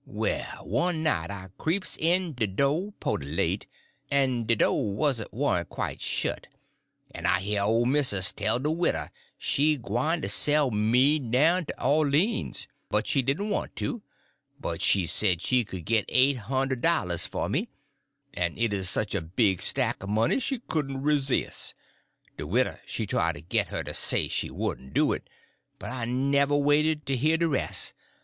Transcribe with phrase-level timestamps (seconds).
[0.03, 3.67] Well, one night I creeps to de do' pooty late,
[4.09, 6.47] en de do' warn't quite shet,
[7.13, 11.83] en I hear old missus tell de widder she gwyne to sell me down to
[11.85, 14.01] Orleans, but she didn' want to,
[14.59, 15.05] but she
[15.63, 17.69] could git eight hund'd dollars for me,
[18.33, 21.75] en it 'uz sich a big stack o' money she couldn' resis'.
[22.39, 25.29] De widder she try to git her to say she wouldn' do it,
[25.77, 27.93] but I never waited to hear de res'.